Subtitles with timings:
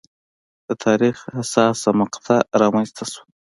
[0.67, 3.23] د تاریخ حساسه مقطعه رامنځته شوه.